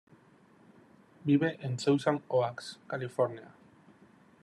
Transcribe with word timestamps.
Vive 1.25 1.59
en 1.63 1.77
Thousand 1.77 2.23
Oaks, 2.27 2.79
California. 2.89 3.53